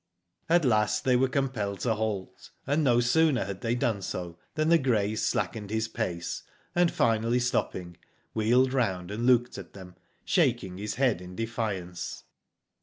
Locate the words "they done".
3.61-4.01